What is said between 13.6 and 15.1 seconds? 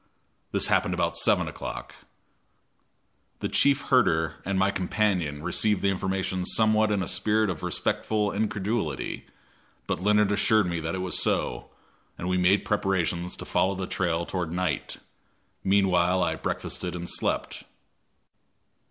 the trail toward night.